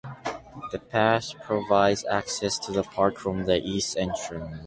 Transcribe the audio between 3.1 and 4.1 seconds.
from the east